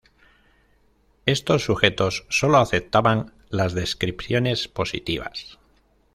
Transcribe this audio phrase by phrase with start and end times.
[1.27, 5.59] Estos sujetos solo aceptaban las descripciones positivas.